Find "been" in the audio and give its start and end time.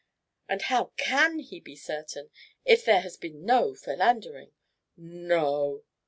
3.17-3.45